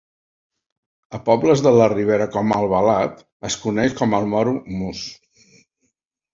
[1.17, 5.07] A pobles de la Ribera com Albalat es coneix com el Moro Mus.